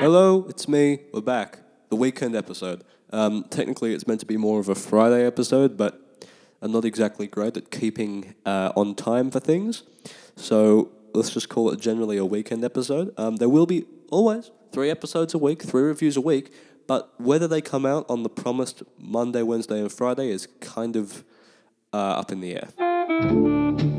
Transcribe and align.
Hello, 0.00 0.46
it's 0.48 0.66
me. 0.66 1.00
We're 1.12 1.20
back. 1.20 1.58
The 1.90 1.96
weekend 1.96 2.34
episode. 2.34 2.84
Um, 3.12 3.44
technically, 3.50 3.92
it's 3.92 4.06
meant 4.06 4.20
to 4.20 4.26
be 4.26 4.38
more 4.38 4.58
of 4.58 4.70
a 4.70 4.74
Friday 4.74 5.26
episode, 5.26 5.76
but 5.76 6.26
I'm 6.62 6.72
not 6.72 6.86
exactly 6.86 7.26
great 7.26 7.54
at 7.58 7.70
keeping 7.70 8.34
uh, 8.46 8.72
on 8.74 8.94
time 8.94 9.30
for 9.30 9.40
things. 9.40 9.82
So 10.36 10.90
let's 11.12 11.28
just 11.28 11.50
call 11.50 11.70
it 11.70 11.78
generally 11.80 12.16
a 12.16 12.24
weekend 12.24 12.64
episode. 12.64 13.12
Um, 13.18 13.36
there 13.36 13.50
will 13.50 13.66
be 13.66 13.84
always 14.10 14.50
three 14.72 14.88
episodes 14.88 15.34
a 15.34 15.38
week, 15.38 15.62
three 15.62 15.82
reviews 15.82 16.16
a 16.16 16.22
week, 16.22 16.50
but 16.86 17.12
whether 17.20 17.46
they 17.46 17.60
come 17.60 17.84
out 17.84 18.06
on 18.08 18.22
the 18.22 18.30
promised 18.30 18.82
Monday, 18.96 19.42
Wednesday, 19.42 19.80
and 19.80 19.92
Friday 19.92 20.30
is 20.30 20.48
kind 20.62 20.96
of 20.96 21.24
uh, 21.92 21.98
up 21.98 22.32
in 22.32 22.40
the 22.40 22.54
air. 22.54 23.89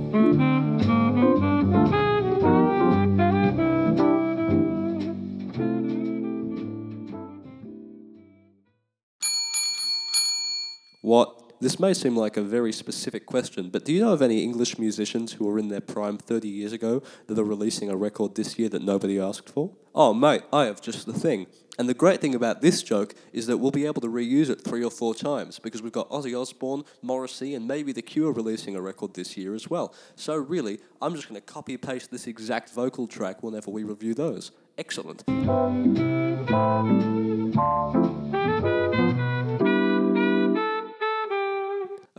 This 11.61 11.79
may 11.79 11.93
seem 11.93 12.17
like 12.17 12.37
a 12.37 12.41
very 12.41 12.73
specific 12.73 13.27
question, 13.27 13.69
but 13.69 13.85
do 13.85 13.93
you 13.93 14.01
know 14.01 14.13
of 14.13 14.23
any 14.23 14.43
English 14.43 14.79
musicians 14.79 15.33
who 15.33 15.45
were 15.45 15.59
in 15.59 15.67
their 15.67 15.79
prime 15.79 16.17
30 16.17 16.47
years 16.47 16.73
ago 16.73 17.03
that 17.27 17.37
are 17.37 17.43
releasing 17.43 17.87
a 17.87 17.95
record 17.95 18.33
this 18.33 18.57
year 18.57 18.67
that 18.69 18.81
nobody 18.81 19.19
asked 19.19 19.47
for? 19.47 19.69
Oh, 19.93 20.11
mate, 20.11 20.41
I 20.51 20.65
have 20.65 20.81
just 20.81 21.05
the 21.05 21.13
thing. 21.13 21.45
And 21.77 21.87
the 21.87 21.93
great 21.93 22.19
thing 22.19 22.33
about 22.33 22.61
this 22.61 22.81
joke 22.81 23.13
is 23.31 23.45
that 23.45 23.59
we'll 23.59 23.69
be 23.69 23.85
able 23.85 24.01
to 24.01 24.07
reuse 24.07 24.49
it 24.49 24.61
three 24.61 24.83
or 24.83 24.89
four 24.89 25.13
times 25.13 25.59
because 25.59 25.83
we've 25.83 25.91
got 25.91 26.09
Ozzy 26.09 26.39
Osbourne, 26.39 26.83
Morrissey, 27.03 27.53
and 27.53 27.67
maybe 27.67 27.91
The 27.91 28.01
Cure 28.01 28.31
releasing 28.31 28.75
a 28.75 28.81
record 28.81 29.13
this 29.13 29.37
year 29.37 29.53
as 29.53 29.69
well. 29.69 29.93
So, 30.15 30.35
really, 30.37 30.79
I'm 30.99 31.13
just 31.13 31.29
going 31.29 31.39
to 31.39 31.45
copy 31.45 31.77
paste 31.77 32.09
this 32.09 32.25
exact 32.25 32.71
vocal 32.71 33.05
track 33.05 33.43
whenever 33.43 33.69
we 33.69 33.83
review 33.83 34.15
those. 34.15 34.51
Excellent. 34.79 35.23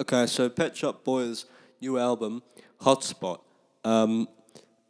Okay, 0.03 0.27
so 0.27 0.48
Pet 0.48 0.77
Shop 0.77 1.05
Boys' 1.05 1.45
new 1.81 1.97
album, 1.97 2.42
Hotspot. 2.81 3.39
Um, 3.84 4.27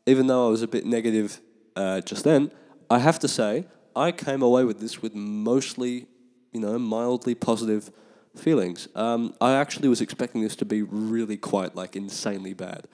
even 0.07 0.27
though 0.27 0.47
I 0.47 0.49
was 0.51 0.63
a 0.63 0.67
bit 0.67 0.87
negative 0.87 1.39
uh, 1.77 2.01
just 2.01 2.25
then, 2.25 2.51
I 2.89 2.99
have 2.99 3.19
to 3.19 3.29
say 3.29 3.67
I 3.95 4.11
came 4.11 4.41
away 4.41 4.65
with 4.65 4.81
this 4.81 5.03
with 5.03 5.15
mostly, 5.15 6.07
you 6.51 6.61
know, 6.61 6.79
mildly 6.79 7.35
positive 7.35 7.91
feelings. 8.35 8.89
Um, 8.95 9.35
I 9.39 9.53
actually 9.53 9.91
was 9.91 10.01
expecting 10.01 10.41
this 10.41 10.57
to 10.57 10.65
be 10.65 10.81
really 10.81 11.37
quite 11.37 11.77
like 11.77 11.95
insanely 11.95 12.55
bad, 12.55 12.89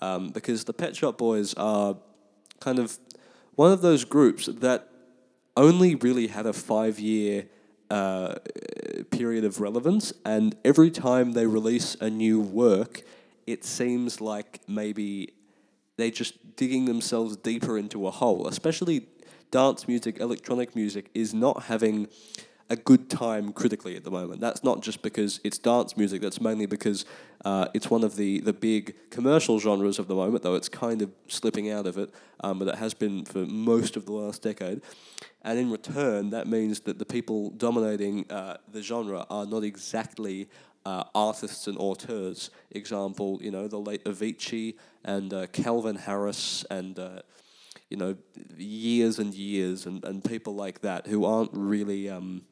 um, 0.00 0.30
because 0.30 0.62
the 0.62 0.72
Pet 0.72 0.94
Shop 0.94 1.18
Boys 1.18 1.54
are 1.54 1.96
kind 2.60 2.78
of 2.78 2.96
one 3.56 3.72
of 3.72 3.82
those 3.82 4.04
groups 4.04 4.46
that 4.46 4.90
only 5.56 5.96
really 5.96 6.28
had 6.28 6.46
a 6.46 6.52
five 6.52 7.00
year 7.00 7.48
uh, 7.90 8.36
period 9.16 9.44
of 9.44 9.60
relevance, 9.60 10.12
and 10.24 10.56
every 10.64 10.90
time 10.90 11.32
they 11.32 11.46
release 11.46 11.96
a 12.00 12.10
new 12.10 12.40
work, 12.40 13.02
it 13.46 13.64
seems 13.64 14.20
like 14.20 14.60
maybe 14.66 15.32
they're 15.96 16.10
just 16.10 16.56
digging 16.56 16.86
themselves 16.86 17.36
deeper 17.36 17.78
into 17.78 18.06
a 18.06 18.10
hole. 18.10 18.48
Especially 18.48 19.06
dance 19.50 19.86
music, 19.86 20.18
electronic 20.18 20.74
music 20.74 21.10
is 21.14 21.32
not 21.32 21.64
having 21.64 22.08
a 22.74 22.76
good 22.76 23.08
time 23.08 23.52
critically 23.52 23.96
at 23.96 24.04
the 24.04 24.10
moment. 24.10 24.40
That's 24.40 24.62
not 24.62 24.82
just 24.82 25.00
because 25.00 25.40
it's 25.44 25.58
dance 25.58 25.96
music, 25.96 26.20
that's 26.20 26.40
mainly 26.40 26.66
because 26.66 27.04
uh, 27.44 27.68
it's 27.72 27.88
one 27.88 28.04
of 28.04 28.16
the, 28.16 28.40
the 28.40 28.52
big 28.52 28.94
commercial 29.10 29.58
genres 29.58 29.98
of 29.98 30.08
the 30.08 30.14
moment, 30.14 30.42
though 30.42 30.56
it's 30.56 30.68
kind 30.68 31.00
of 31.02 31.10
slipping 31.28 31.70
out 31.70 31.86
of 31.86 31.96
it, 31.96 32.10
um, 32.40 32.58
but 32.58 32.68
it 32.68 32.74
has 32.74 32.92
been 32.92 33.24
for 33.24 33.46
most 33.46 33.96
of 33.96 34.06
the 34.06 34.12
last 34.12 34.42
decade. 34.42 34.82
And 35.42 35.58
in 35.58 35.70
return, 35.70 36.30
that 36.30 36.46
means 36.46 36.80
that 36.80 36.98
the 36.98 37.04
people 37.04 37.50
dominating 37.50 38.30
uh, 38.30 38.56
the 38.70 38.82
genre 38.82 39.24
are 39.30 39.46
not 39.46 39.62
exactly 39.62 40.48
uh, 40.84 41.04
artists 41.14 41.66
and 41.66 41.78
auteurs. 41.78 42.50
Example, 42.72 43.38
you 43.40 43.50
know, 43.50 43.68
the 43.68 43.78
late 43.78 44.04
Avicii 44.04 44.74
and 45.04 45.32
uh, 45.32 45.46
Calvin 45.48 45.96
Harris 45.96 46.64
and 46.70 46.98
uh, 46.98 47.20
you 47.90 47.96
know, 47.96 48.16
years 48.56 49.18
and 49.18 49.32
years 49.34 49.86
and, 49.86 50.04
and 50.04 50.24
people 50.24 50.54
like 50.54 50.80
that 50.80 51.06
who 51.06 51.24
aren't 51.24 51.50
really 51.52 52.08
um, 52.08 52.42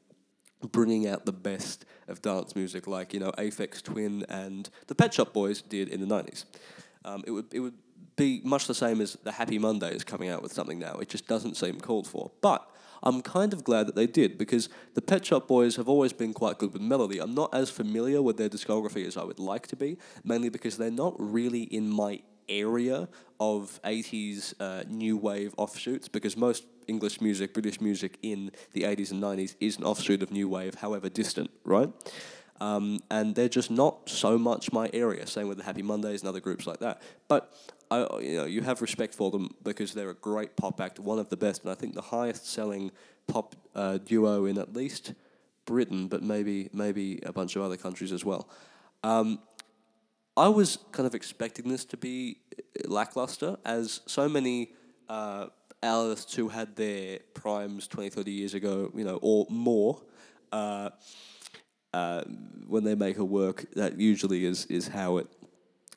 bringing 0.70 1.08
out 1.08 1.26
the 1.26 1.32
best 1.32 1.84
of 2.08 2.22
dance 2.22 2.54
music 2.54 2.86
like, 2.86 3.12
you 3.12 3.20
know, 3.20 3.32
Aphex 3.32 3.82
Twin 3.82 4.24
and 4.28 4.68
the 4.86 4.94
Pet 4.94 5.14
Shop 5.14 5.32
Boys 5.32 5.62
did 5.62 5.88
in 5.88 6.06
the 6.06 6.06
90s. 6.06 6.44
Um, 7.04 7.24
it, 7.26 7.30
would, 7.30 7.46
it 7.52 7.60
would 7.60 7.74
be 8.16 8.40
much 8.44 8.66
the 8.66 8.74
same 8.74 9.00
as 9.00 9.14
the 9.24 9.32
Happy 9.32 9.58
Mondays 9.58 10.04
coming 10.04 10.28
out 10.28 10.42
with 10.42 10.52
something 10.52 10.78
now. 10.78 10.94
It 10.96 11.08
just 11.08 11.26
doesn't 11.26 11.56
seem 11.56 11.80
called 11.80 12.06
for. 12.06 12.30
But 12.40 12.68
I'm 13.02 13.20
kind 13.22 13.52
of 13.52 13.64
glad 13.64 13.88
that 13.88 13.96
they 13.96 14.06
did 14.06 14.38
because 14.38 14.68
the 14.94 15.02
Pet 15.02 15.26
Shop 15.26 15.48
Boys 15.48 15.76
have 15.76 15.88
always 15.88 16.12
been 16.12 16.32
quite 16.32 16.58
good 16.58 16.72
with 16.72 16.82
melody. 16.82 17.18
I'm 17.18 17.34
not 17.34 17.52
as 17.52 17.70
familiar 17.70 18.22
with 18.22 18.36
their 18.36 18.48
discography 18.48 19.06
as 19.06 19.16
I 19.16 19.24
would 19.24 19.40
like 19.40 19.66
to 19.68 19.76
be, 19.76 19.98
mainly 20.22 20.50
because 20.50 20.76
they're 20.76 20.90
not 20.90 21.14
really 21.18 21.62
in 21.62 21.88
my 21.88 22.20
area 22.48 23.08
of 23.40 23.80
80s 23.84 24.54
uh, 24.60 24.84
new 24.88 25.16
wave 25.16 25.54
offshoots 25.56 26.08
because 26.08 26.36
most 26.36 26.64
English 26.86 27.20
music, 27.20 27.54
British 27.54 27.80
music 27.80 28.18
in 28.22 28.50
the 28.72 28.82
80s 28.82 29.10
and 29.10 29.22
90s 29.22 29.56
is 29.60 29.78
an 29.78 29.84
offshoot 29.84 30.22
of 30.22 30.30
new 30.30 30.48
wave, 30.48 30.76
however 30.76 31.08
distant, 31.08 31.50
right? 31.64 31.90
Um, 32.60 33.00
and 33.10 33.34
they're 33.34 33.48
just 33.48 33.70
not 33.70 34.08
so 34.08 34.38
much 34.38 34.72
my 34.72 34.88
area. 34.92 35.26
Same 35.26 35.48
with 35.48 35.58
the 35.58 35.64
Happy 35.64 35.82
Mondays 35.82 36.20
and 36.20 36.28
other 36.28 36.40
groups 36.40 36.66
like 36.66 36.78
that. 36.78 37.02
But 37.26 37.52
I, 37.90 38.06
you 38.20 38.38
know, 38.38 38.44
you 38.44 38.62
have 38.62 38.80
respect 38.80 39.14
for 39.14 39.30
them 39.30 39.54
because 39.62 39.92
they're 39.94 40.10
a 40.10 40.14
great 40.14 40.56
pop 40.56 40.80
act, 40.80 41.00
one 41.00 41.18
of 41.18 41.28
the 41.28 41.36
best, 41.36 41.62
and 41.62 41.70
I 41.70 41.74
think 41.74 41.94
the 41.94 42.02
highest 42.02 42.48
selling 42.48 42.92
pop 43.26 43.56
uh, 43.74 43.98
duo 43.98 44.46
in 44.46 44.58
at 44.58 44.74
least 44.74 45.14
Britain, 45.64 46.08
but 46.08 46.22
maybe 46.22 46.70
maybe 46.72 47.20
a 47.24 47.32
bunch 47.32 47.56
of 47.56 47.62
other 47.62 47.76
countries 47.76 48.12
as 48.12 48.24
well. 48.24 48.48
Um, 49.02 49.40
I 50.36 50.48
was 50.48 50.78
kind 50.92 51.06
of 51.06 51.14
expecting 51.14 51.68
this 51.68 51.84
to 51.86 51.96
be 51.96 52.38
lackluster, 52.86 53.58
as 53.66 54.00
so 54.06 54.28
many 54.28 54.72
uh, 55.08 55.46
artists 55.82 56.34
who 56.34 56.48
had 56.48 56.74
their 56.76 57.18
primes 57.34 57.86
20, 57.86 58.08
30 58.08 58.30
years 58.30 58.54
ago, 58.54 58.90
you 58.94 59.04
know, 59.04 59.18
or 59.20 59.46
more, 59.50 60.00
uh, 60.50 60.90
uh, 61.92 62.22
when 62.66 62.84
they 62.84 62.94
make 62.94 63.18
a 63.18 63.24
work, 63.24 63.66
that 63.74 64.00
usually 64.00 64.46
is, 64.46 64.64
is 64.66 64.88
how 64.88 65.18
it 65.18 65.26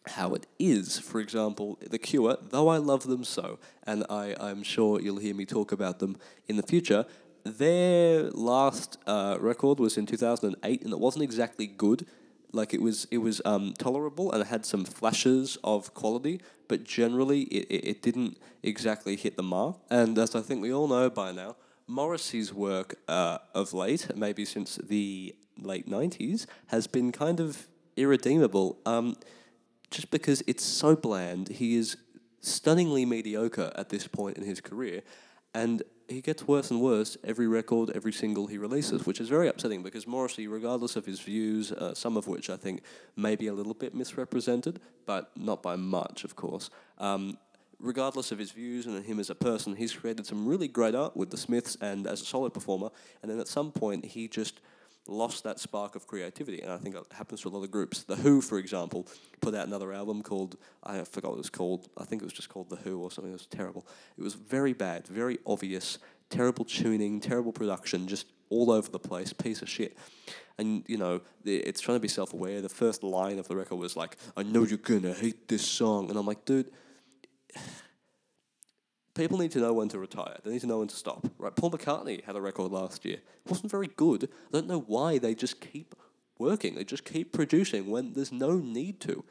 how 0.08 0.36
it 0.36 0.46
is. 0.60 1.00
For 1.00 1.20
example, 1.20 1.80
The 1.90 1.98
Cure, 1.98 2.38
though 2.40 2.68
I 2.68 2.78
love 2.78 3.04
them 3.04 3.24
so, 3.24 3.58
and 3.88 4.06
I, 4.08 4.36
I'm 4.40 4.62
sure 4.62 5.02
you'll 5.02 5.18
hear 5.18 5.34
me 5.34 5.48
talk 5.48 5.72
about 5.72 5.98
them 5.98 6.18
in 6.48 6.58
the 6.58 6.64
future, 6.64 7.08
their 7.44 8.30
last 8.30 9.00
uh, 9.08 9.38
record 9.40 9.80
was 9.80 9.98
in 9.98 10.06
2008, 10.06 10.84
and 10.84 10.94
it 10.94 11.00
wasn't 11.00 11.24
exactly 11.24 11.66
good. 11.66 12.06
Like 12.56 12.74
it 12.74 12.82
was, 12.82 13.08
it 13.12 13.20
was 13.20 13.42
um, 13.46 13.74
tolerable 13.78 14.32
and 14.32 14.42
it 14.42 14.48
had 14.48 14.66
some 14.66 14.86
flashes 14.86 15.58
of 15.64 15.94
quality, 15.94 16.42
but 16.68 16.84
generally 16.84 17.42
it, 17.42 17.68
it, 17.70 17.88
it 17.88 18.02
didn't 18.02 18.38
exactly 18.64 19.16
hit 19.16 19.36
the 19.38 19.44
mark. 19.44 19.78
And 19.90 20.18
as 20.18 20.36
I 20.36 20.42
think 20.42 20.62
we 20.62 20.74
all 20.74 20.88
know 20.88 21.10
by 21.10 21.32
now, 21.32 21.56
Morrissey's 21.88 22.54
work 22.54 22.96
uh, 23.08 23.38
of 23.54 23.74
late, 23.74 24.08
maybe 24.16 24.46
since 24.46 24.78
the 24.78 25.36
late 25.62 25.88
90s, 25.88 26.48
has 26.68 26.88
been 26.88 27.12
kind 27.12 27.40
of 27.40 27.68
irredeemable. 27.96 28.80
Um, 28.86 29.16
just 29.92 30.10
because 30.10 30.44
it's 30.48 30.64
so 30.64 30.96
bland, 30.96 31.50
he 31.50 31.76
is 31.76 31.98
stunningly 32.42 33.06
mediocre 33.06 33.72
at 33.76 33.90
this 33.90 34.08
point 34.08 34.38
in 34.38 34.44
his 34.44 34.62
career. 34.62 35.02
And 35.54 35.84
he 36.08 36.22
gets 36.22 36.48
worse 36.48 36.72
and 36.72 36.82
worse 36.82 37.18
every 37.24 37.48
record, 37.48 37.92
every 37.96 38.14
single 38.14 38.48
he 38.48 38.58
releases, 38.58 39.06
which 39.06 39.20
is 39.20 39.30
very 39.30 39.48
upsetting 39.48 39.84
because 39.84 40.06
Morrissey, 40.06 40.48
regardless 40.48 40.96
of 40.96 41.06
his 41.06 41.20
views, 41.20 41.72
uh, 41.72 41.94
some 41.94 42.18
of 42.18 42.28
which 42.28 42.50
I 42.50 42.58
think 42.58 42.82
may 43.16 43.36
be 43.36 43.48
a 43.48 43.54
little 43.54 43.74
bit 43.74 43.96
misrepresented, 43.96 44.80
but 45.06 45.32
not 45.36 45.64
by 45.64 45.76
much, 45.76 46.24
of 46.24 46.36
course. 46.36 46.70
Um, 47.00 47.38
regardless 47.80 48.32
of 48.32 48.40
his 48.40 48.52
views 48.52 48.86
and 48.86 49.04
him 49.04 49.20
as 49.20 49.30
a 49.30 49.36
person, 49.36 49.76
he's 49.76 49.94
created 49.94 50.26
some 50.26 50.48
really 50.48 50.68
great 50.68 50.96
art 50.96 51.16
with 51.16 51.32
the 51.32 51.38
Smiths 51.38 51.78
and 51.82 52.08
as 52.08 52.22
a 52.22 52.26
solo 52.26 52.50
performer. 52.50 52.90
And 53.22 53.32
then 53.32 53.40
at 53.40 53.48
some 53.48 53.72
point, 53.72 54.06
he 54.06 54.28
just 54.28 54.60
lost 55.08 55.44
that 55.44 55.60
spark 55.60 55.96
of 55.96 56.08
creativity, 56.08 56.62
and 56.62 56.72
I 56.72 56.78
think 56.78 56.96
it 56.96 57.04
happens 57.12 57.42
to 57.42 57.48
a 57.48 57.50
lot 57.50 57.64
of 57.64 57.72
groups. 57.72 58.04
The 58.04 58.16
Who, 58.16 58.42
for 58.42 58.58
example, 58.58 59.08
put 59.42 59.54
out 59.56 59.68
another 59.68 59.94
album 59.94 60.22
called 60.22 60.58
I 60.84 61.04
forgot 61.04 61.32
what 61.32 61.36
it 61.36 61.40
was 61.40 61.50
called. 61.50 61.90
I 61.98 62.06
think 62.06 62.22
it 62.22 62.26
was 62.26 62.34
just 62.34 62.50
called 62.50 62.70
The 62.70 62.78
Who 62.78 63.02
or 63.02 63.12
something. 63.12 63.32
It 63.32 63.36
was 63.36 63.48
terrible. 63.48 63.86
It 64.18 64.24
was 64.24 64.34
very 64.34 64.74
bad, 64.74 65.08
very 65.08 65.40
obvious, 65.46 66.00
terrible 66.30 66.66
tuning, 66.66 67.20
terrible 67.20 67.52
production, 67.52 68.08
just 68.08 68.28
all 68.50 68.72
over 68.72 68.90
the 68.90 69.00
place, 69.00 69.34
piece 69.34 69.62
of 69.62 69.70
shit. 69.70 69.98
And 70.58 70.84
you 70.88 70.98
know, 70.98 71.22
it's 71.44 71.82
trying 71.82 71.98
to 71.98 72.02
be 72.02 72.08
self-aware. 72.08 72.62
The 72.62 72.70
first 72.70 73.04
line 73.04 73.40
of 73.40 73.48
the 73.48 73.56
record 73.56 73.76
was 73.76 73.96
like, 73.96 74.18
"I 74.38 74.44
know 74.44 74.64
you're 74.64 74.78
gonna 74.78 75.14
hate 75.14 75.48
this 75.48 75.66
song," 75.66 76.10
and 76.10 76.18
I'm 76.18 76.26
like, 76.26 76.46
dude 76.46 76.72
people 79.16 79.38
need 79.38 79.52
to 79.52 79.60
know 79.60 79.74
when 79.74 79.90
to 79.90 80.00
retire. 80.00 80.38
They 80.44 80.52
need 80.52 80.62
to 80.62 80.68
know 80.68 80.80
when 80.80 80.90
to 80.90 80.96
stop. 80.96 81.28
Right? 81.38 81.56
Paul 81.56 81.72
McCartney 81.72 82.24
had 82.26 82.36
a 82.36 82.42
record 82.42 82.72
last 82.72 83.04
year. 83.06 83.18
It 83.46 83.50
wasn't 83.50 83.72
very 83.72 83.88
good. 83.88 84.26
I 84.26 84.52
don't 84.52 84.68
know 84.68 84.82
why 84.82 85.18
they 85.18 85.34
just 85.34 85.60
keep 85.62 85.96
working. 86.38 86.76
They 86.76 86.84
just 86.84 87.06
keep 87.06 87.32
producing 87.32 87.90
when 87.90 88.14
there's 88.14 88.32
no 88.32 88.58
need 88.58 89.00
to. 89.02 89.24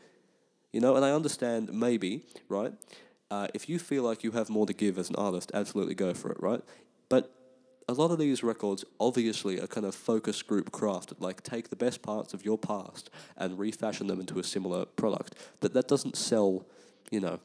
You 0.73 0.81
know, 0.81 0.97
and 0.97 1.05
I 1.05 1.13
understand 1.13 1.73
maybe, 1.73 2.25
right? 2.49 2.73
Uh, 3.31 3.47
if 3.55 3.69
you 3.69 3.79
feel 3.79 4.03
like 4.03 4.25
you 4.25 4.33
have 4.33 4.51
more 4.51 4.67
to 4.67 4.73
give 4.73 4.99
as 4.99 5.09
an 5.09 5.17
artist, 5.17 5.51
absolutely 5.55 5.95
go 5.95 6.15
for 6.15 6.33
it, 6.33 6.39
right? 6.41 6.63
But 7.09 7.33
a 7.89 7.93
lot 7.93 8.11
of 8.11 8.19
these 8.19 8.43
records 8.43 8.85
obviously 8.99 9.61
are 9.61 9.67
kind 9.67 9.87
of 9.87 9.95
focus 9.95 10.43
group 10.43 10.71
crafted, 10.71 11.21
like 11.21 11.43
take 11.43 11.69
the 11.69 11.77
best 11.77 12.03
parts 12.03 12.35
of 12.35 12.45
your 12.45 12.59
past 12.59 13.11
and 13.37 13.59
refashion 13.59 14.07
them 14.07 14.21
into 14.21 14.39
a 14.39 14.45
similar 14.45 14.85
product. 14.85 15.35
But 15.61 15.75
that 15.75 15.87
doesn't 15.87 16.17
sell, 16.17 16.67
you 17.11 17.21
know, 17.21 17.41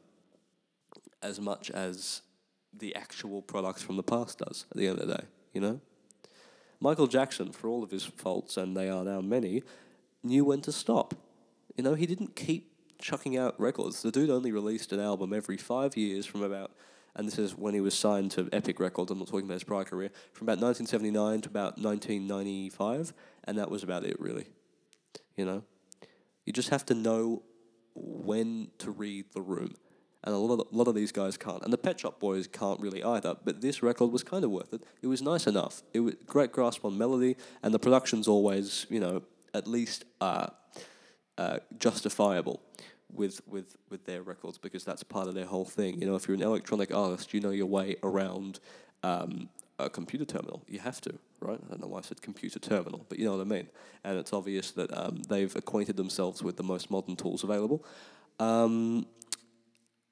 as 1.22 1.40
much 1.40 1.70
as 1.70 2.22
the 2.72 2.94
actual 2.94 3.42
product 3.42 3.82
from 3.82 3.96
the 3.96 4.02
past 4.02 4.38
does 4.38 4.66
at 4.70 4.76
the 4.76 4.86
end 4.86 4.98
of 4.98 5.08
the 5.08 5.14
day, 5.14 5.24
you 5.52 5.60
know? 5.60 5.80
Michael 6.80 7.06
Jackson, 7.06 7.52
for 7.52 7.68
all 7.68 7.82
of 7.82 7.90
his 7.90 8.04
faults, 8.04 8.56
and 8.56 8.76
they 8.76 8.88
are 8.88 9.04
now 9.04 9.20
many, 9.20 9.62
knew 10.22 10.44
when 10.44 10.62
to 10.62 10.72
stop. 10.72 11.14
You 11.76 11.84
know, 11.84 11.94
he 11.94 12.06
didn't 12.06 12.36
keep 12.36 12.72
chucking 12.98 13.36
out 13.36 13.58
records. 13.60 14.02
The 14.02 14.10
dude 14.10 14.30
only 14.30 14.52
released 14.52 14.92
an 14.92 15.00
album 15.00 15.32
every 15.32 15.56
five 15.56 15.96
years 15.96 16.24
from 16.24 16.42
about, 16.42 16.72
and 17.14 17.26
this 17.26 17.38
is 17.38 17.56
when 17.56 17.74
he 17.74 17.80
was 17.80 17.94
signed 17.94 18.30
to 18.32 18.48
Epic 18.52 18.80
Records, 18.80 19.10
I'm 19.10 19.18
not 19.18 19.28
talking 19.28 19.44
about 19.44 19.54
his 19.54 19.64
prior 19.64 19.84
career, 19.84 20.10
from 20.32 20.46
about 20.46 20.62
1979 20.62 21.42
to 21.42 21.48
about 21.48 21.78
1995, 21.78 23.12
and 23.44 23.58
that 23.58 23.70
was 23.70 23.82
about 23.82 24.04
it, 24.04 24.18
really. 24.18 24.46
You 25.36 25.44
know? 25.44 25.64
You 26.46 26.52
just 26.52 26.70
have 26.70 26.86
to 26.86 26.94
know 26.94 27.42
when 27.94 28.68
to 28.78 28.90
read 28.90 29.26
the 29.34 29.42
room. 29.42 29.74
And 30.22 30.34
a 30.34 30.38
lot 30.38 30.60
of, 30.60 30.66
a 30.72 30.76
lot 30.76 30.86
of 30.86 30.94
these 30.94 31.12
guys 31.12 31.36
can't. 31.36 31.62
And 31.62 31.72
the 31.72 31.78
Pet 31.78 32.00
Shop 32.00 32.20
Boys 32.20 32.46
can't 32.46 32.78
really 32.80 33.02
either. 33.02 33.36
But 33.42 33.60
this 33.60 33.82
record 33.82 34.12
was 34.12 34.22
kind 34.22 34.44
of 34.44 34.50
worth 34.50 34.74
it. 34.74 34.82
It 35.00 35.06
was 35.06 35.22
nice 35.22 35.46
enough. 35.46 35.82
It 35.94 36.00
was 36.00 36.14
great 36.26 36.52
grasp 36.52 36.84
on 36.84 36.98
melody, 36.98 37.36
and 37.62 37.72
the 37.72 37.78
production's 37.78 38.28
always, 38.28 38.86
you 38.90 39.00
know, 39.00 39.22
at 39.54 39.66
least 39.66 40.04
uh, 40.20 40.48
uh, 41.38 41.58
justifiable 41.78 42.60
with, 43.12 43.40
with, 43.46 43.76
with 43.88 44.04
their 44.04 44.22
records 44.22 44.58
because 44.58 44.84
that's 44.84 45.02
part 45.02 45.26
of 45.26 45.34
their 45.34 45.46
whole 45.46 45.64
thing. 45.64 46.00
You 46.00 46.06
know, 46.06 46.16
if 46.16 46.28
you're 46.28 46.36
an 46.36 46.42
electronic 46.42 46.94
artist, 46.94 47.32
you 47.32 47.40
know 47.40 47.50
your 47.50 47.66
way 47.66 47.96
around 48.02 48.60
um, 49.02 49.48
a 49.78 49.90
computer 49.90 50.24
terminal. 50.24 50.62
You 50.68 50.80
have 50.80 51.00
to, 51.02 51.18
right? 51.40 51.58
I 51.64 51.70
don't 51.70 51.80
know 51.80 51.88
why 51.88 51.98
I 51.98 52.02
said 52.02 52.22
computer 52.22 52.58
terminal, 52.58 53.06
but 53.08 53.18
you 53.18 53.24
know 53.24 53.36
what 53.36 53.40
I 53.40 53.44
mean. 53.44 53.68
And 54.04 54.18
it's 54.18 54.32
obvious 54.32 54.70
that 54.72 54.96
um, 54.96 55.22
they've 55.28 55.54
acquainted 55.56 55.96
themselves 55.96 56.42
with 56.42 56.56
the 56.56 56.62
most 56.62 56.90
modern 56.90 57.16
tools 57.16 57.42
available. 57.42 57.84
Um, 58.38 59.06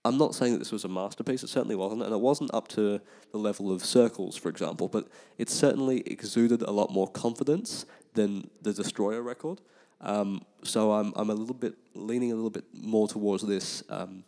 I'm 0.05 0.17
not 0.17 0.35
saying 0.35 0.53
that 0.53 0.59
this 0.59 0.73
was 0.73 0.85
a 0.85 0.89
masterpiece. 0.89 1.43
It 1.43 1.49
certainly 1.49 1.75
wasn't, 1.75 2.03
and 2.03 2.13
it 2.13 2.21
wasn't 2.21 2.55
up 2.55 2.69
to 2.69 3.01
the 3.33 3.39
level 3.39 3.73
of 3.73 3.85
Circles, 3.85 4.37
for 4.37 4.49
example. 4.49 4.89
But 4.89 5.09
it 5.39 5.51
certainly 5.51 6.01
exuded 6.07 6.63
a 6.63 6.71
lot 6.71 6.91
more 6.91 7.09
confidence 7.09 7.85
than 8.15 8.49
the 8.63 8.73
Destroyer 8.73 9.23
record. 9.23 9.61
Um, 10.01 10.43
so 10.63 10.93
I'm 10.93 11.13
I'm 11.17 11.31
a 11.31 11.35
little 11.35 11.55
bit 11.55 11.75
leaning 11.95 12.31
a 12.33 12.35
little 12.35 12.51
bit 12.51 12.65
more 12.73 13.09
towards 13.09 13.45
this 13.45 13.83
um, 13.89 14.25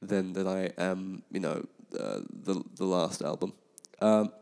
than 0.00 0.32
than 0.32 0.46
I 0.48 0.70
am, 0.78 1.22
you 1.30 1.40
know, 1.40 1.66
uh, 1.98 2.20
the 2.30 2.62
the 2.76 2.84
last 2.84 3.22
album. 3.22 3.52
Um, 4.00 4.32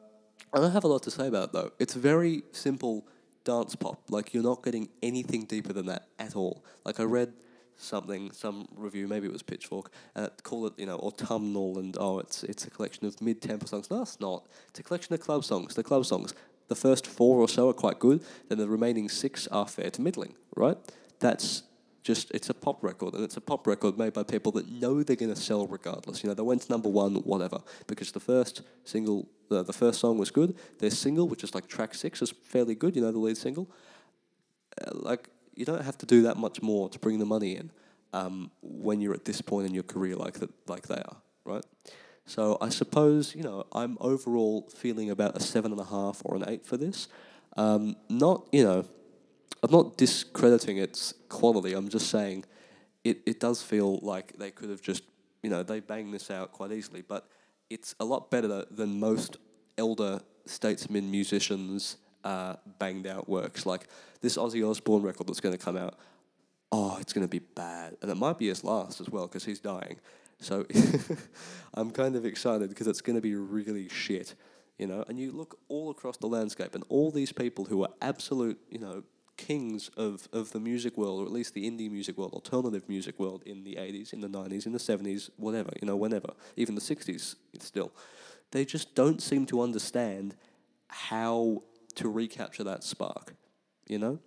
I 0.52 0.58
don't 0.60 0.70
have 0.70 0.84
a 0.84 0.88
lot 0.88 1.02
to 1.02 1.10
say 1.10 1.26
about 1.26 1.48
it, 1.48 1.52
though. 1.52 1.70
It's 1.80 1.94
very 1.94 2.44
simple 2.52 3.04
dance 3.44 3.74
pop. 3.74 4.00
Like 4.08 4.32
you're 4.32 4.42
not 4.42 4.62
getting 4.62 4.88
anything 5.02 5.44
deeper 5.44 5.72
than 5.72 5.86
that 5.86 6.06
at 6.18 6.36
all. 6.36 6.64
Like 6.84 7.00
I 7.00 7.02
read 7.04 7.32
something, 7.76 8.30
some 8.32 8.68
review, 8.76 9.08
maybe 9.08 9.26
it 9.26 9.32
was 9.32 9.42
Pitchfork, 9.42 9.90
uh, 10.16 10.28
call 10.42 10.66
it, 10.66 10.74
you 10.76 10.86
know, 10.86 10.96
autumnal 10.98 11.78
and 11.78 11.96
oh, 11.98 12.18
it's 12.18 12.44
it's 12.44 12.66
a 12.66 12.70
collection 12.70 13.06
of 13.06 13.20
mid 13.20 13.42
tempo 13.42 13.66
songs. 13.66 13.90
No, 13.90 14.02
it's 14.02 14.20
not. 14.20 14.46
It's 14.68 14.80
a 14.80 14.82
collection 14.82 15.14
of 15.14 15.20
club 15.20 15.44
songs. 15.44 15.74
The 15.74 15.82
club 15.82 16.06
songs, 16.06 16.34
the 16.68 16.74
first 16.74 17.06
four 17.06 17.40
or 17.40 17.48
so 17.48 17.68
are 17.68 17.74
quite 17.74 17.98
good, 17.98 18.24
then 18.48 18.58
the 18.58 18.68
remaining 18.68 19.08
six 19.08 19.46
are 19.48 19.66
fair 19.66 19.90
to 19.90 20.02
middling, 20.02 20.34
right? 20.56 20.78
That's 21.20 21.62
just 22.02 22.30
it's 22.32 22.50
a 22.50 22.54
pop 22.54 22.84
record, 22.84 23.14
and 23.14 23.24
it's 23.24 23.36
a 23.36 23.40
pop 23.40 23.66
record 23.66 23.98
made 23.98 24.12
by 24.12 24.22
people 24.22 24.52
that 24.52 24.70
know 24.70 25.02
they're 25.02 25.16
going 25.16 25.34
to 25.34 25.40
sell 25.40 25.66
regardless. 25.66 26.22
You 26.22 26.28
know, 26.28 26.34
they 26.34 26.42
went 26.42 26.62
to 26.62 26.70
number 26.70 26.88
one, 26.88 27.16
whatever, 27.16 27.60
because 27.86 28.12
the 28.12 28.20
first 28.20 28.62
single, 28.84 29.26
the, 29.48 29.62
the 29.62 29.72
first 29.72 30.00
song 30.00 30.18
was 30.18 30.30
good. 30.30 30.54
Their 30.78 30.90
single, 30.90 31.26
which 31.26 31.42
is 31.42 31.54
like 31.54 31.66
track 31.66 31.94
six, 31.94 32.20
is 32.20 32.30
fairly 32.30 32.74
good. 32.74 32.94
You 32.94 33.02
know, 33.02 33.10
the 33.10 33.18
lead 33.18 33.38
single. 33.38 33.70
Uh, 34.80 34.90
like 34.92 35.28
you 35.56 35.64
don't 35.64 35.82
have 35.82 35.98
to 35.98 36.06
do 36.06 36.22
that 36.22 36.36
much 36.36 36.62
more 36.62 36.88
to 36.88 36.98
bring 36.98 37.18
the 37.18 37.26
money 37.26 37.56
in 37.56 37.70
um, 38.12 38.50
when 38.62 39.00
you're 39.00 39.14
at 39.14 39.24
this 39.24 39.40
point 39.40 39.66
in 39.66 39.74
your 39.74 39.82
career 39.82 40.16
like 40.16 40.34
that, 40.34 40.50
like 40.68 40.86
they 40.86 40.96
are, 40.96 41.16
right? 41.44 41.64
So 42.26 42.56
I 42.60 42.68
suppose 42.70 43.34
you 43.34 43.42
know 43.42 43.66
I'm 43.72 43.98
overall 44.00 44.68
feeling 44.74 45.10
about 45.10 45.36
a 45.36 45.40
seven 45.40 45.72
and 45.72 45.80
a 45.80 45.84
half 45.84 46.22
or 46.24 46.36
an 46.36 46.44
eight 46.48 46.64
for 46.64 46.76
this. 46.76 47.08
Um, 47.56 47.96
not 48.08 48.46
you 48.52 48.64
know, 48.64 48.84
I'm 49.62 49.70
not 49.70 49.96
discrediting 49.96 50.78
its 50.78 51.12
quality. 51.28 51.74
I'm 51.74 51.88
just 51.88 52.08
saying 52.08 52.44
it, 53.02 53.20
it 53.26 53.40
does 53.40 53.62
feel 53.62 53.98
like 53.98 54.36
they 54.38 54.50
could 54.50 54.70
have 54.70 54.80
just 54.80 55.02
you 55.42 55.50
know 55.50 55.62
they 55.62 55.80
banged 55.80 56.14
this 56.14 56.30
out 56.30 56.52
quite 56.52 56.72
easily, 56.72 57.02
but 57.02 57.28
it's 57.68 57.94
a 58.00 58.04
lot 58.04 58.30
better 58.30 58.64
than 58.70 59.00
most 59.00 59.36
elder 59.76 60.20
statesmen 60.46 61.10
musicians 61.10 61.96
uh, 62.24 62.56
banged 62.78 63.06
out 63.06 63.28
works. 63.28 63.66
Like 63.66 63.86
this 64.20 64.36
Ozzy 64.36 64.68
Osbourne 64.68 65.02
record 65.02 65.28
that's 65.28 65.40
going 65.40 65.56
to 65.56 65.62
come 65.62 65.76
out, 65.76 65.98
oh, 66.72 66.96
it's 67.00 67.12
going 67.12 67.26
to 67.26 67.30
be 67.30 67.38
bad. 67.38 67.96
And 68.02 68.10
it 68.10 68.16
might 68.16 68.38
be 68.38 68.48
his 68.48 68.64
last 68.64 69.00
as 69.00 69.08
well 69.08 69.26
because 69.26 69.44
he's 69.44 69.60
dying. 69.60 70.00
So 70.40 70.66
I'm 71.74 71.90
kind 71.90 72.16
of 72.16 72.26
excited 72.26 72.68
because 72.68 72.86
it's 72.86 73.00
going 73.00 73.16
to 73.16 73.22
be 73.22 73.34
really 73.34 73.88
shit, 73.88 74.34
you 74.78 74.86
know. 74.86 75.04
And 75.08 75.18
you 75.18 75.32
look 75.32 75.58
all 75.68 75.90
across 75.90 76.16
the 76.16 76.26
landscape 76.26 76.74
and 76.74 76.84
all 76.88 77.10
these 77.10 77.32
people 77.32 77.66
who 77.66 77.82
are 77.82 77.90
absolute, 78.02 78.58
you 78.68 78.78
know, 78.78 79.04
kings 79.36 79.90
of, 79.96 80.28
of 80.32 80.52
the 80.52 80.60
music 80.60 80.96
world, 80.96 81.20
or 81.20 81.24
at 81.24 81.32
least 81.32 81.54
the 81.54 81.68
indie 81.68 81.90
music 81.90 82.16
world, 82.16 82.32
alternative 82.32 82.88
music 82.88 83.18
world 83.18 83.42
in 83.44 83.64
the 83.64 83.74
80s, 83.74 84.12
in 84.12 84.20
the 84.20 84.28
90s, 84.28 84.66
in 84.66 84.72
the 84.72 84.78
70s, 84.78 85.30
whatever, 85.36 85.70
you 85.80 85.86
know, 85.86 85.96
whenever, 85.96 86.32
even 86.56 86.74
the 86.74 86.80
60s 86.80 87.36
still. 87.58 87.92
They 88.52 88.64
just 88.64 88.94
don't 88.94 89.20
seem 89.20 89.46
to 89.46 89.60
understand 89.60 90.36
how 90.88 91.62
to 91.96 92.08
recapture 92.08 92.64
that 92.64 92.84
spark, 92.84 93.34
you 93.88 93.98
know? 93.98 94.18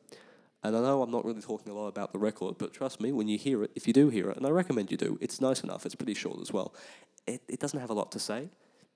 And 0.63 0.75
I 0.75 0.81
know 0.81 1.01
I'm 1.01 1.11
not 1.11 1.23
really 1.23 1.41
talking 1.41 1.71
a 1.71 1.75
lot 1.75 1.87
about 1.87 2.11
the 2.11 2.19
record, 2.19 2.57
but 2.57 2.73
trust 2.73 2.99
me, 2.99 3.11
when 3.11 3.27
you 3.27 3.37
hear 3.37 3.63
it, 3.63 3.71
if 3.75 3.87
you 3.87 3.93
do 3.93 4.09
hear 4.09 4.29
it, 4.29 4.37
and 4.37 4.45
I 4.45 4.49
recommend 4.49 4.91
you 4.91 4.97
do, 4.97 5.17
it's 5.21 5.39
nice 5.39 5.61
enough, 5.61 5.85
it's 5.85 5.95
pretty 5.95 6.15
short 6.15 6.41
as 6.41 6.51
well. 6.51 6.73
It, 7.25 7.41
it 7.47 7.59
doesn't 7.59 7.79
have 7.79 7.89
a 7.89 7.93
lot 7.93 8.11
to 8.13 8.19
say. 8.19 8.49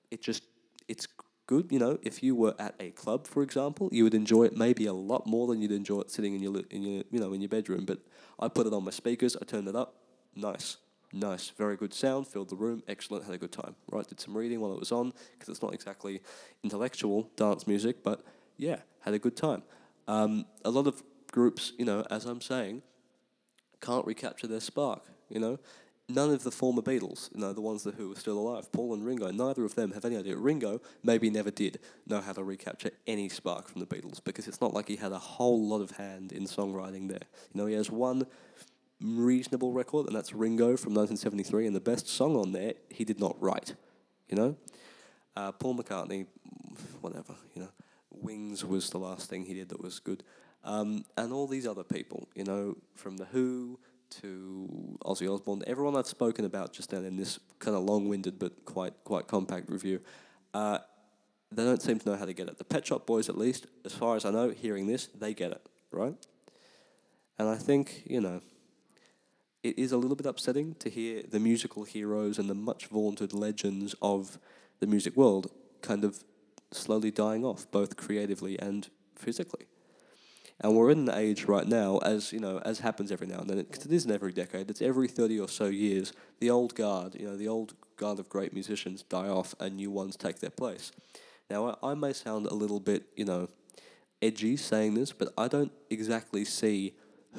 It 0.10 0.22
just, 0.22 0.44
it's 0.88 1.08
good, 1.46 1.72
you 1.72 1.80
know, 1.80 2.00
if 2.02 2.24
you 2.24 2.36
were 2.36 2.56
at 2.58 2.76
a 2.80 2.92
club, 2.92 3.28
for 3.28 3.44
example, 3.44 3.90
you 3.92 4.04
would 4.04 4.14
enjoy 4.14 4.46
it 4.46 4.58
maybe 4.58 4.86
a 4.88 4.94
lot 4.94 5.28
more 5.28 5.48
than 5.48 5.62
you'd 5.62 5.72
enjoy 5.72 6.00
it 6.00 6.12
sitting 6.12 6.34
in 6.34 6.42
your, 6.42 6.62
in 6.72 6.82
your, 6.82 7.04
you 7.12 7.20
know, 7.20 7.34
in 7.34 7.42
your 7.42 7.50
bedroom. 7.50 7.86
But 7.86 8.00
I 8.40 8.48
put 8.48 8.68
it 8.68 8.74
on 8.74 8.84
my 8.84 8.92
speakers, 8.92 9.38
I 9.40 9.46
turned 9.46 9.68
it 9.68 9.76
up, 9.76 9.96
nice. 10.36 10.78
Nice, 11.14 11.50
very 11.50 11.76
good 11.76 11.94
sound, 11.94 12.26
filled 12.26 12.50
the 12.50 12.56
room, 12.56 12.84
excellent, 12.88 13.26
had 13.26 13.36
a 13.36 13.38
good 13.38 13.52
time. 13.52 13.76
Right, 13.92 14.08
did 14.08 14.22
some 14.22 14.36
reading 14.36 14.62
while 14.62 14.72
it 14.72 14.80
was 14.80 14.94
on, 14.94 15.12
because 15.34 15.50
it's 15.50 15.62
not 15.62 15.74
exactly 15.74 16.22
intellectual 16.64 17.30
dance 17.36 17.68
music, 17.68 18.02
but 18.02 18.24
yeah, 18.62 18.78
had 19.00 19.16
a 19.16 19.20
good 19.20 19.36
time. 19.36 19.64
Um, 20.08 20.46
a 20.64 20.70
lot 20.70 20.86
of 20.86 21.02
groups, 21.32 21.74
you 21.80 21.86
know, 21.86 22.06
as 22.12 22.26
I'm 22.26 22.42
saying, 22.42 22.84
can't 23.82 24.06
recapture 24.06 24.46
their 24.46 24.60
spark. 24.60 25.02
You 25.30 25.40
know, 25.40 25.60
none 26.08 26.30
of 26.30 26.44
the 26.44 26.52
former 26.52 26.84
Beatles, 26.84 27.34
you 27.34 27.42
know, 27.42 27.54
the 27.54 27.62
ones 27.62 27.84
that 27.84 27.96
who 27.96 28.12
are 28.12 28.16
still 28.16 28.38
alive, 28.38 28.72
Paul 28.72 28.94
and 28.94 29.04
Ringo, 29.04 29.32
neither 29.32 29.66
of 29.66 29.74
them 29.74 29.94
have 29.94 30.06
any 30.06 30.16
idea. 30.16 30.38
Ringo 30.38 30.80
maybe 31.02 31.32
never 31.32 31.50
did 31.50 31.80
know 32.06 32.22
how 32.22 32.34
to 32.34 32.44
recapture 32.44 32.92
any 33.08 33.30
spark 33.30 33.68
from 33.68 33.82
the 33.82 33.88
Beatles 33.88 34.24
because 34.24 34.48
it's 34.48 34.62
not 34.62 34.76
like 34.76 34.88
he 34.88 34.98
had 34.98 35.12
a 35.12 35.20
whole 35.20 35.68
lot 35.68 35.82
of 35.82 35.92
hand 35.92 36.32
in 36.32 36.44
songwriting 36.44 37.08
there. 37.08 37.26
You 37.54 37.62
know, 37.62 37.66
he 37.66 37.74
has 37.74 37.90
one 37.90 38.28
reasonable 39.02 39.72
record, 39.72 40.06
and 40.06 40.16
that's 40.16 40.34
Ringo 40.34 40.78
from 40.78 40.94
1973, 40.94 41.66
and 41.66 41.76
the 41.76 41.80
best 41.80 42.08
song 42.08 42.36
on 42.36 42.52
there 42.52 42.76
he 42.90 43.06
did 43.06 43.20
not 43.20 43.42
write. 43.42 43.74
You 44.30 44.38
know, 44.38 44.56
uh, 45.36 45.52
Paul 45.52 45.76
McCartney, 45.76 46.28
whatever. 47.02 47.34
You 47.56 47.64
know. 47.64 47.70
Wings 48.12 48.64
was 48.66 48.90
the 48.90 49.00
last 49.00 49.30
thing 49.30 49.46
he 49.46 49.54
did 49.54 49.70
that 49.70 49.82
was 49.82 50.00
good. 50.00 50.24
Um, 50.64 51.06
and 51.18 51.34
all 51.34 51.48
these 51.48 51.66
other 51.66 51.84
people, 51.84 52.30
you 52.36 52.44
know, 52.44 52.78
from 52.96 53.18
The 53.18 53.26
Who 53.26 53.80
to 54.22 54.98
Ozzy 55.06 55.34
Osbourne, 55.34 55.64
everyone 55.66 55.96
I've 55.96 56.08
spoken 56.08 56.46
about 56.46 56.74
just 56.74 56.92
then 56.92 57.06
in 57.06 57.18
this 57.18 57.40
kind 57.60 57.76
of 57.76 57.84
long-winded 57.84 58.38
but 58.38 58.66
quite 58.66 58.94
quite 59.04 59.28
compact 59.28 59.70
review, 59.70 60.02
uh, 60.54 60.80
they 61.52 61.64
don't 61.64 61.82
seem 61.82 62.00
to 62.00 62.10
know 62.10 62.16
how 62.16 62.26
to 62.26 62.34
get 62.34 62.48
it. 62.48 62.58
The 62.58 62.64
Pet 62.64 62.86
Shop 62.86 63.06
Boys, 63.06 63.30
at 63.30 63.38
least, 63.38 63.68
as 63.86 63.94
far 63.94 64.16
as 64.16 64.26
I 64.26 64.32
know, 64.32 64.50
hearing 64.50 64.88
this, 64.88 65.08
they 65.08 65.34
get 65.34 65.52
it, 65.52 65.66
right? 65.92 66.16
And 67.40 67.50
I 67.50 67.56
think, 67.56 68.04
you 68.06 68.22
know, 68.22 68.42
it 69.64 69.78
is 69.78 69.92
a 69.92 69.98
little 69.98 70.16
bit 70.16 70.26
upsetting 70.26 70.76
to 70.76 70.90
hear 70.90 71.24
the 71.24 71.40
musical 71.40 71.84
heroes 71.84 72.40
and 72.40 72.50
the 72.50 72.56
much 72.56 72.88
vaunted 72.88 73.34
legends 73.34 73.96
of 74.02 74.40
the 74.80 74.88
music 74.88 75.16
world 75.16 75.52
kind 75.82 76.04
of 76.04 76.24
slowly 76.72 77.12
dying 77.12 77.46
off, 77.46 77.70
both 77.72 77.98
creatively 77.98 78.58
and 78.60 78.90
physically. 79.16 79.68
And 80.60 80.76
we're 80.76 80.92
in 80.92 81.10
an 81.10 81.16
age 81.16 81.46
right 81.46 81.68
now, 81.68 81.98
as 82.00 82.32
you 82.32 82.40
know, 82.40 82.60
as 82.60 82.80
happens 82.80 83.12
every 83.12 83.26
now 83.28 83.40
and 83.40 83.50
then. 83.50 83.58
Because 83.58 83.86
it 83.86 83.92
isn't 83.92 84.12
every 84.12 84.32
decade; 84.32 84.70
it's 84.70 84.82
every 84.82 85.08
thirty 85.08 85.40
or 85.40 85.50
so 85.50 85.66
years. 85.66 86.14
The 86.40 86.52
old 86.52 86.76
guard, 86.76 87.16
you 87.16 87.26
know, 87.26 87.36
the 87.36 87.48
old 87.48 87.74
guard 87.98 88.20
of 88.20 88.30
great 88.30 88.54
musicians 88.54 89.02
die 89.02 89.28
off, 89.28 89.56
and 89.60 89.76
new 89.76 89.90
ones 89.90 90.16
take 90.16 90.40
their 90.40 90.52
place. 90.52 90.92
Now, 91.50 91.78
I, 91.82 91.92
I 91.92 91.94
may 91.96 92.14
sound 92.14 92.46
a 92.46 92.54
little 92.54 92.80
bit, 92.80 93.06
you 93.16 93.26
know, 93.26 93.50
edgy 94.22 94.56
saying 94.56 94.94
this, 94.94 95.12
but 95.12 95.34
I 95.38 95.48
don't 95.48 95.72
exactly 95.90 96.46
see 96.46 96.94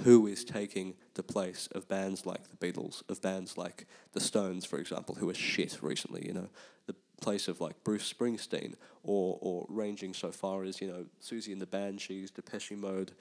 who 0.04 0.26
is 0.26 0.44
taking 0.44 0.94
the 1.14 1.22
place 1.22 1.68
of 1.72 1.88
bands 1.88 2.26
like 2.26 2.42
the 2.48 2.56
Beatles, 2.56 3.02
of 3.08 3.22
bands 3.22 3.56
like 3.56 3.86
the 4.12 4.20
Stones, 4.20 4.64
for 4.64 4.78
example, 4.78 5.14
who 5.14 5.30
are 5.30 5.34
shit 5.34 5.78
recently. 5.82 6.26
You 6.26 6.32
know, 6.32 6.48
the 6.86 6.94
place 7.22 7.48
of 7.48 7.60
like 7.60 7.82
Bruce 7.84 8.12
Springsteen, 8.12 8.74
or 9.02 9.38
or 9.40 9.66
ranging 9.68 10.14
so 10.14 10.30
far 10.30 10.64
as 10.64 10.80
you 10.80 10.88
know 10.88 11.06
Siouxsie 11.22 11.52
and 11.52 11.60
the 11.60 11.66
Banshees, 11.66 12.30
Depeche 12.30 12.72
Mode, 12.72 13.12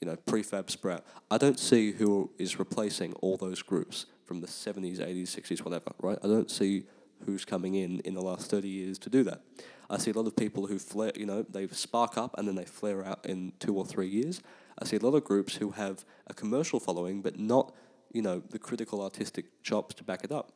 you 0.00 0.08
know 0.08 0.16
Prefab 0.16 0.70
Sprout. 0.70 1.04
I 1.30 1.38
don't 1.38 1.58
see 1.58 1.92
who 1.92 2.30
is 2.38 2.58
replacing 2.58 3.14
all 3.14 3.36
those 3.36 3.62
groups 3.62 4.06
from 4.24 4.40
the 4.40 4.48
seventies, 4.48 5.00
eighties, 5.00 5.30
sixties, 5.30 5.64
whatever. 5.64 5.92
Right? 6.02 6.18
I 6.22 6.26
don't 6.26 6.50
see 6.50 6.84
who's 7.24 7.44
coming 7.44 7.74
in 7.74 8.00
in 8.00 8.14
the 8.14 8.22
last 8.22 8.50
thirty 8.50 8.68
years 8.68 8.98
to 8.98 9.10
do 9.10 9.24
that. 9.24 9.40
I 9.88 9.98
see 9.98 10.10
a 10.10 10.14
lot 10.14 10.26
of 10.26 10.34
people 10.34 10.66
who 10.66 10.78
flare, 10.78 11.12
you 11.14 11.26
know, 11.26 11.42
they 11.42 11.68
spark 11.68 12.18
up 12.18 12.36
and 12.36 12.48
then 12.48 12.56
they 12.56 12.64
flare 12.64 13.04
out 13.04 13.24
in 13.24 13.52
two 13.60 13.76
or 13.76 13.86
three 13.86 14.08
years. 14.08 14.42
I 14.78 14.84
see 14.84 14.96
a 14.96 15.00
lot 15.00 15.14
of 15.14 15.24
groups 15.24 15.56
who 15.56 15.70
have 15.70 16.04
a 16.26 16.34
commercial 16.34 16.80
following, 16.80 17.22
but 17.22 17.38
not, 17.38 17.72
you 18.12 18.20
know, 18.20 18.42
the 18.50 18.58
critical 18.58 19.00
artistic 19.00 19.62
chops 19.62 19.94
to 19.94 20.04
back 20.04 20.24
it 20.24 20.32
up. 20.32 20.52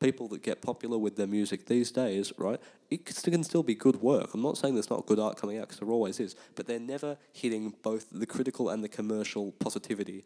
People 0.00 0.28
that 0.28 0.42
get 0.42 0.62
popular 0.62 0.96
with 0.96 1.16
their 1.16 1.26
music 1.26 1.66
these 1.66 1.90
days, 1.90 2.32
right? 2.38 2.60
It 2.90 3.04
can 3.04 3.42
still 3.42 3.62
be 3.62 3.74
good 3.74 3.96
work. 3.96 4.32
I'm 4.32 4.42
not 4.42 4.56
saying 4.56 4.74
there's 4.74 4.90
not 4.90 5.06
good 5.06 5.18
art 5.18 5.36
coming 5.36 5.58
out 5.58 5.62
because 5.62 5.80
there 5.80 5.90
always 5.90 6.20
is, 6.20 6.36
but 6.54 6.66
they're 6.66 6.78
never 6.78 7.16
hitting 7.32 7.74
both 7.82 8.06
the 8.12 8.26
critical 8.26 8.70
and 8.70 8.84
the 8.84 8.88
commercial 8.88 9.52
positivity 9.52 10.24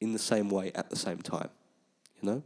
in 0.00 0.12
the 0.12 0.18
same 0.18 0.50
way 0.50 0.70
at 0.74 0.90
the 0.90 0.96
same 0.96 1.18
time. 1.18 1.48
You 2.20 2.30
know? 2.30 2.42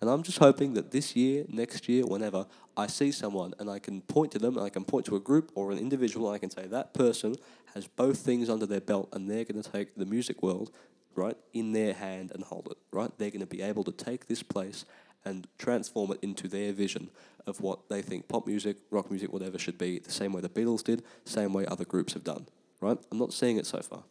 And 0.00 0.08
I'm 0.08 0.22
just 0.22 0.38
hoping 0.38 0.74
that 0.74 0.92
this 0.92 1.14
year, 1.14 1.44
next 1.48 1.88
year, 1.88 2.06
whenever, 2.06 2.46
I 2.76 2.86
see 2.86 3.12
someone 3.12 3.52
and 3.58 3.68
I 3.68 3.78
can 3.78 4.00
point 4.00 4.32
to 4.32 4.38
them 4.38 4.56
and 4.56 4.64
I 4.64 4.70
can 4.70 4.84
point 4.84 5.04
to 5.06 5.16
a 5.16 5.20
group 5.20 5.52
or 5.54 5.72
an 5.72 5.78
individual 5.78 6.28
and 6.28 6.36
I 6.36 6.38
can 6.38 6.50
say 6.50 6.66
that 6.66 6.94
person 6.94 7.36
has 7.74 7.86
both 7.86 8.18
things 8.18 8.48
under 8.48 8.64
their 8.64 8.80
belt 8.80 9.10
and 9.12 9.30
they're 9.30 9.44
going 9.44 9.62
to 9.62 9.70
take 9.70 9.94
the 9.96 10.06
music 10.06 10.42
world, 10.42 10.70
right, 11.14 11.36
in 11.52 11.72
their 11.72 11.92
hand 11.92 12.32
and 12.34 12.44
hold 12.44 12.68
it, 12.70 12.78
right? 12.92 13.10
They're 13.18 13.30
going 13.30 13.40
to 13.40 13.46
be 13.46 13.60
able 13.60 13.84
to 13.84 13.92
take 13.92 14.26
this 14.26 14.42
place 14.42 14.86
and 15.24 15.46
transform 15.58 16.12
it 16.12 16.18
into 16.22 16.48
their 16.48 16.72
vision 16.72 17.10
of 17.46 17.60
what 17.60 17.88
they 17.88 18.02
think 18.02 18.28
pop 18.28 18.46
music, 18.46 18.76
rock 18.90 19.10
music, 19.10 19.32
whatever 19.32 19.58
should 19.58 19.78
be, 19.78 19.98
the 19.98 20.10
same 20.10 20.32
way 20.32 20.40
the 20.40 20.48
Beatles 20.48 20.84
did, 20.84 21.02
same 21.24 21.52
way 21.52 21.66
other 21.66 21.84
groups 21.84 22.12
have 22.12 22.24
done, 22.24 22.46
right? 22.80 22.98
I'm 23.10 23.18
not 23.18 23.32
seeing 23.32 23.56
it 23.56 23.66
so 23.66 23.80
far. 23.80 24.02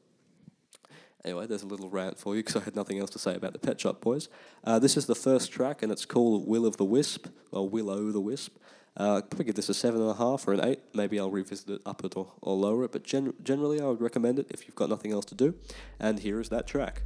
Anyway, 1.25 1.47
there's 1.47 1.63
a 1.63 1.67
little 1.67 1.89
rant 1.89 2.17
for 2.17 2.35
you 2.35 2.41
because 2.41 2.55
I 2.55 2.63
had 2.63 2.75
nothing 2.75 2.97
else 2.99 3.09
to 3.11 3.19
say 3.19 3.35
about 3.35 3.51
the 3.51 3.59
Pet 3.59 3.79
Shop 3.81 3.99
Boys. 3.99 4.29
Uh, 4.63 4.79
this 4.79 4.95
is 4.95 5.05
the 5.05 5.15
first 5.15 5.51
track, 5.51 5.83
and 5.83 5.91
it's 5.91 6.05
called 6.05 6.47
Will 6.47 6.65
of 6.65 6.77
the 6.77 6.85
Wisp, 6.85 7.27
or 7.51 7.67
Will-O 7.67 8.11
the 8.11 8.21
Wisp. 8.21 8.55
Uh, 8.97 9.17
I'd 9.17 9.29
probably 9.29 9.45
give 9.45 9.55
this 9.55 9.69
a 9.69 9.73
seven 9.73 10.01
and 10.01 10.09
a 10.09 10.15
half 10.15 10.47
or 10.47 10.53
an 10.53 10.63
eight. 10.63 10.79
Maybe 10.93 11.19
I'll 11.19 11.29
revisit 11.29 11.69
it 11.69 11.81
up 11.85 12.03
it 12.03 12.15
or, 12.15 12.31
or 12.41 12.55
lower 12.55 12.85
it, 12.85 12.91
but 12.91 13.03
gen- 13.03 13.33
generally 13.43 13.81
I 13.81 13.85
would 13.85 14.01
recommend 14.01 14.39
it 14.39 14.47
if 14.49 14.65
you've 14.65 14.75
got 14.75 14.89
nothing 14.89 15.11
else 15.11 15.25
to 15.25 15.35
do. 15.35 15.55
And 15.99 16.19
here 16.19 16.39
is 16.39 16.49
that 16.49 16.67
track. 16.67 17.03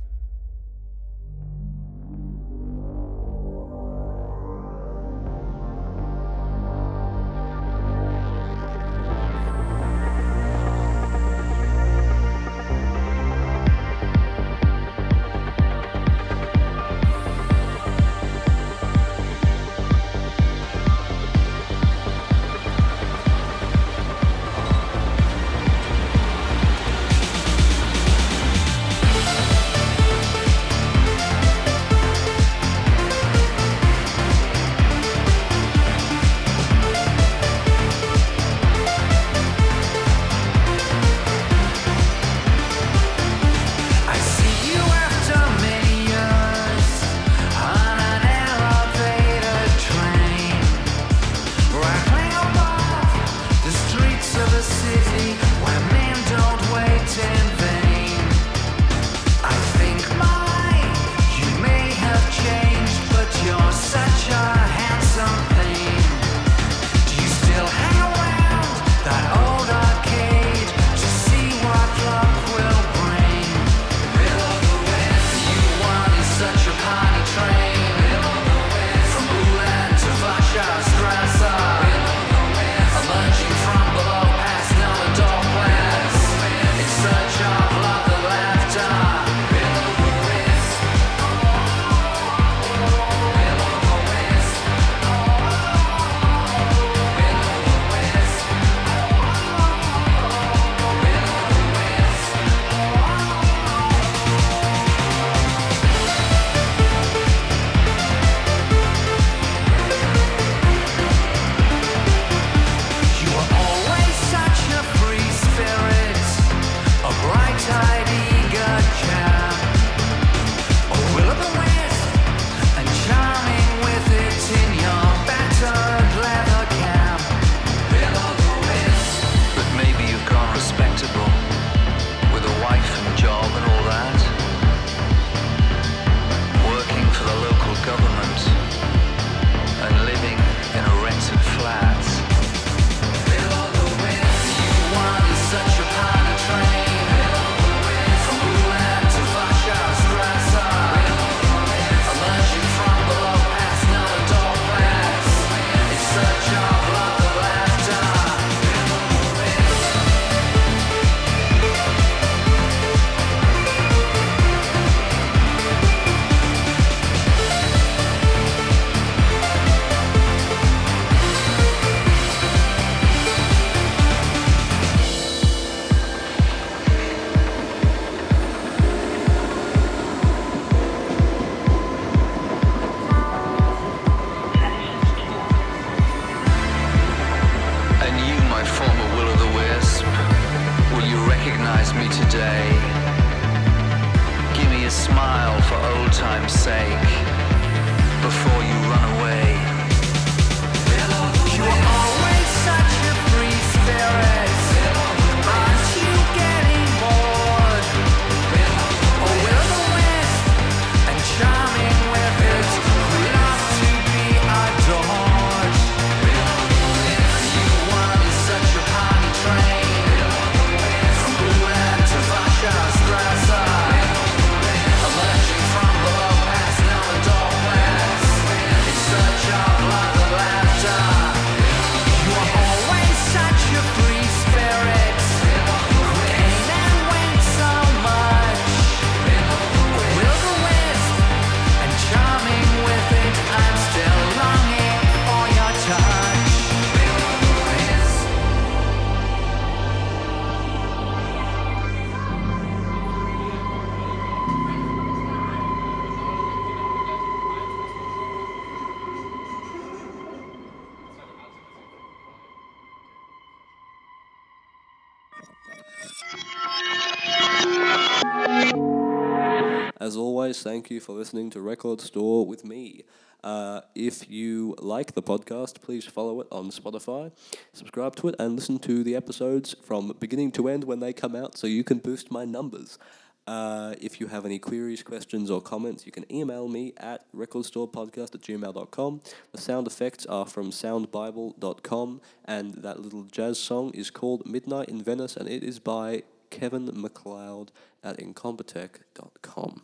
As 270.04 270.18
always, 270.18 270.62
thank 270.62 270.92
you 270.92 271.00
for 271.00 271.14
listening 271.14 271.50
to 271.50 271.62
Record 271.62 272.02
Store 272.02 272.46
with 272.46 272.66
me. 272.66 273.04
Uh, 273.42 273.80
if 273.96 274.30
you 274.30 274.76
like 274.80 275.14
the 275.14 275.24
podcast, 275.24 275.82
please 275.82 276.04
follow 276.04 276.42
it 276.42 276.48
on 276.52 276.72
Spotify, 276.72 277.32
subscribe 277.72 278.14
to 278.18 278.28
it, 278.28 278.36
and 278.38 278.58
listen 278.58 278.80
to 278.80 279.02
the 279.06 279.16
episodes 279.16 279.74
from 279.82 280.14
beginning 280.20 280.52
to 280.52 280.68
end 280.68 280.84
when 280.84 281.00
they 281.00 281.14
come 281.14 281.38
out 281.38 281.58
so 281.58 281.68
you 281.68 281.86
can 281.86 282.00
boost 282.00 282.32
my 282.32 282.44
numbers. 282.44 283.00
Uh, 283.48 283.96
if 284.02 284.20
you 284.20 284.28
have 284.28 284.46
any 284.46 284.60
queries, 284.60 285.04
questions, 285.04 285.50
or 285.50 285.62
comments, 285.62 286.06
you 286.06 286.12
can 286.12 286.30
email 286.30 286.68
me 286.68 286.92
at 286.98 287.24
recordstorepodcast 287.34 288.36
at 288.36 288.42
gmail.com. 288.42 289.22
The 289.54 289.62
sound 289.62 289.88
effects 289.88 290.26
are 290.26 290.46
from 290.46 290.72
soundbible.com, 290.72 292.20
and 292.44 292.74
that 292.74 293.00
little 293.00 293.24
jazz 293.24 293.58
song 293.58 293.92
is 293.94 294.12
called 294.12 294.46
Midnight 294.46 294.90
in 294.90 295.02
Venice, 295.02 295.38
and 295.38 295.48
it 295.48 295.64
is 295.64 295.80
by 295.80 296.24
Kevin 296.50 296.90
MacLeod 296.94 297.72
at 298.04 298.18
incompetech.com. 298.18 299.82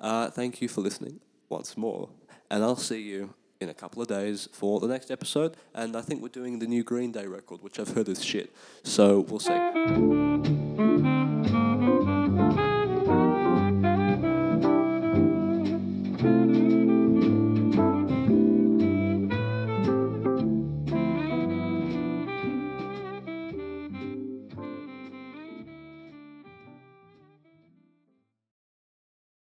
Uh, 0.00 0.30
thank 0.30 0.62
you 0.62 0.68
for 0.68 0.80
listening 0.80 1.20
once 1.48 1.76
more, 1.76 2.08
and 2.50 2.62
I'll 2.62 2.76
see 2.76 3.00
you 3.02 3.34
in 3.60 3.68
a 3.68 3.74
couple 3.74 4.00
of 4.00 4.08
days 4.08 4.48
for 4.52 4.78
the 4.80 4.86
next 4.86 5.10
episode. 5.10 5.56
And 5.74 5.96
I 5.96 6.00
think 6.00 6.22
we're 6.22 6.28
doing 6.28 6.58
the 6.60 6.66
new 6.66 6.84
Green 6.84 7.12
Day 7.12 7.26
record, 7.26 7.62
which 7.62 7.80
I've 7.80 7.90
heard 7.90 8.08
is 8.08 8.24
shit. 8.24 8.54
So 8.84 9.20
we'll 9.20 9.40
see. 9.40 10.87